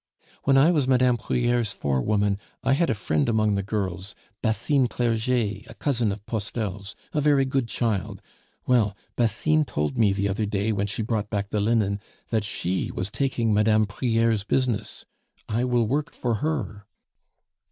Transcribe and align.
"When 0.45 0.57
I 0.57 0.71
was 0.71 0.87
Mme. 0.87 1.13
Prieur's 1.15 1.71
forewoman 1.71 2.39
I 2.63 2.73
had 2.73 2.89
a 2.89 2.95
friend 2.95 3.29
among 3.29 3.53
the 3.53 3.61
girls, 3.61 4.15
Basine 4.41 4.87
Clerget, 4.87 5.69
a 5.69 5.75
cousin 5.75 6.11
of 6.11 6.25
Postel's, 6.25 6.95
a 7.13 7.21
very 7.21 7.45
good 7.45 7.67
child; 7.67 8.19
well, 8.65 8.97
Basine 9.15 9.63
told 9.63 9.99
me 9.99 10.11
the 10.11 10.27
other 10.27 10.47
day 10.47 10.71
when 10.71 10.87
she 10.87 11.03
brought 11.03 11.29
back 11.29 11.51
the 11.51 11.59
linen, 11.59 11.99
that 12.29 12.43
she 12.43 12.89
was 12.89 13.11
taking 13.11 13.53
Mme. 13.53 13.85
Prieur's 13.85 14.43
business; 14.43 15.05
I 15.47 15.65
will 15.65 15.85
work 15.85 16.13
for 16.15 16.33
her." 16.33 16.87